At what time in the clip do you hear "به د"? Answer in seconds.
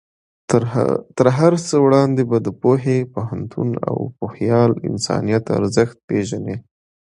2.29-2.47